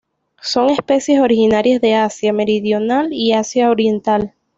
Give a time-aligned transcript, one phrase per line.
[0.41, 4.33] Son especies originarias de Asia Meridional y Asia Oriental.